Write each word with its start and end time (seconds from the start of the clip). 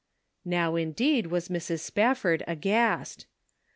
Now, 0.45 0.75
indeed, 0.77 1.27
was 1.27 1.49
Mrs. 1.49 1.81
Spafford 1.81 2.41
aghast. 2.47 3.27